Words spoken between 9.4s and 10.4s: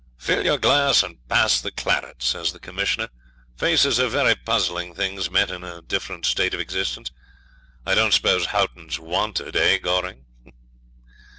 eh, Goring?"